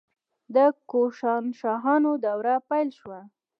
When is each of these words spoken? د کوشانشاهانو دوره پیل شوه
د 0.55 0.57
کوشانشاهانو 0.89 2.11
دوره 2.25 2.55
پیل 2.69 2.89
شوه 2.99 3.19